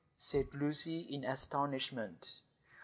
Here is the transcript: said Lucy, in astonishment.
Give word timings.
said 0.17 0.47
Lucy, 0.55 1.01
in 1.01 1.23
astonishment. 1.23 2.41